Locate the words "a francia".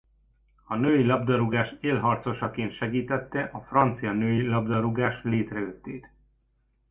3.53-4.11